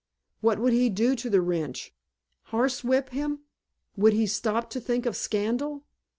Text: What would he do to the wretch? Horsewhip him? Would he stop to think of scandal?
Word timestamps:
What 0.39 0.57
would 0.57 0.73
he 0.73 0.89
do 0.89 1.15
to 1.15 1.29
the 1.29 1.41
wretch? 1.41 1.93
Horsewhip 2.45 3.09
him? 3.09 3.41
Would 3.95 4.13
he 4.13 4.25
stop 4.25 4.71
to 4.71 4.79
think 4.79 5.05
of 5.05 5.15
scandal? 5.15 5.83